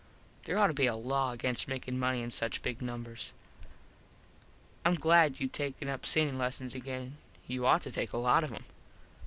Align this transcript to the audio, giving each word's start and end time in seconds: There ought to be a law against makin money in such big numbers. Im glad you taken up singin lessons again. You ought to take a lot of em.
There 0.45 0.57
ought 0.57 0.65
to 0.65 0.73
be 0.73 0.87
a 0.87 0.95
law 0.95 1.31
against 1.31 1.67
makin 1.67 1.99
money 1.99 2.23
in 2.23 2.31
such 2.31 2.63
big 2.63 2.81
numbers. 2.81 3.33
Im 4.83 4.95
glad 4.95 5.39
you 5.39 5.47
taken 5.47 5.89
up 5.89 6.07
singin 6.07 6.39
lessons 6.39 6.73
again. 6.73 7.17
You 7.45 7.67
ought 7.67 7.83
to 7.83 7.91
take 7.91 8.11
a 8.11 8.17
lot 8.17 8.43
of 8.43 8.51
em. 8.51 8.63